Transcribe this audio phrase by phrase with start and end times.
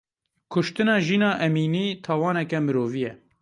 [0.51, 3.11] Kuştina Jîna Emînî tawaneke mirovî ye.